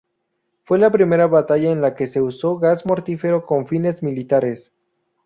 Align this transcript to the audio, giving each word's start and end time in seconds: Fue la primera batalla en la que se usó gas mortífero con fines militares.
Fue 0.63 0.79
la 0.79 0.89
primera 0.91 1.27
batalla 1.27 1.69
en 1.69 1.79
la 1.79 1.93
que 1.93 2.07
se 2.07 2.21
usó 2.23 2.57
gas 2.57 2.87
mortífero 2.87 3.45
con 3.45 3.67
fines 3.67 4.01
militares. 4.01 4.73